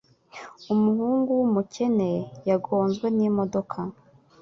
[0.73, 2.09] Umuhungu wumukene
[2.49, 3.79] yagonzwe n imodoka.